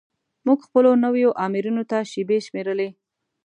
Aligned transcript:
موږ 0.45 0.59
خپلو 0.67 0.91
نویو 1.05 1.29
آمرینو 1.45 1.83
ته 1.89 1.97
شیبې 2.11 2.37
شمیرلې. 2.45 2.89